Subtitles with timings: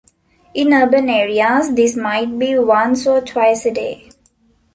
[0.55, 4.09] In urban areas, this might be once or twice a day.